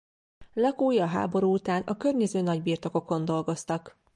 [0.55, 3.97] Lakói a háború után a környező nagybirtokokon dolgoztak.